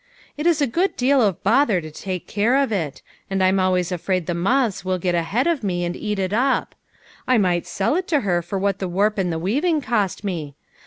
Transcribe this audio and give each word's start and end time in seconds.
It 0.35 0.47
is 0.47 0.63
a 0.63 0.65
good 0.65 0.97
deal 0.97 1.21
of 1.21 1.43
bother 1.43 1.79
to 1.79 1.91
take 1.91 2.25
care 2.25 2.55
of 2.55 2.71
it, 2.71 3.03
and 3.29 3.43
I'm 3.43 3.59
always 3.59 3.91
afraid 3.91 4.25
the 4.25 4.33
moths 4.33 4.83
will 4.83 4.97
get 4.97 5.13
ahead 5.13 5.45
of 5.45 5.63
me, 5.63 5.85
and 5.85 5.95
eat 5.95 6.17
it 6.17 6.33
up. 6.33 6.73
I 7.27 7.37
might 7.37 7.67
sell 7.67 7.95
it 7.95 8.07
to 8.07 8.21
her 8.21 8.41
for 8.41 8.57
what 8.57 8.79
the 8.79 8.89
warp 8.89 9.19
and 9.19 9.31
the 9.31 9.37
weaving 9.37 9.79
cost 9.81 10.23
me. 10.23 10.55